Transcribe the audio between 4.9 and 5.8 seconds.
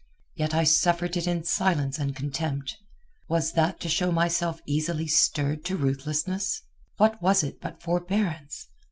stirred to